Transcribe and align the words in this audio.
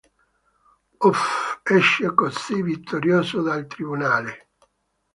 Huff 1.01 1.61
esce 1.63 2.11
così 2.15 2.59
vittorioso 2.63 3.43
dal 3.43 3.67
tribunale. 3.67 4.49